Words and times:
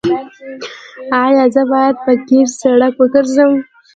ایا 1.23 1.43
زه 1.53 1.61
باید 1.71 1.95
په 2.05 2.11
قیر 2.27 2.47
سړک 2.61 2.93
وګرځم؟ 2.97 3.51